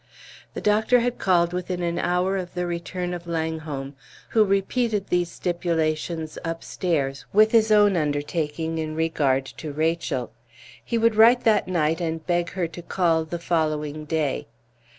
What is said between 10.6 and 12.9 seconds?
He would write that night and beg her to